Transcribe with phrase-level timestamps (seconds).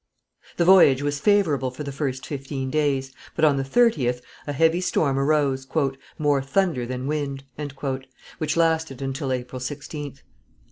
[0.57, 4.81] The voyage was favourable for the first fifteen days, but on the 30th a heavy
[4.81, 5.67] storm arose,
[6.17, 7.43] "more thunder than wind,"
[8.39, 10.21] which lasted until April 16th.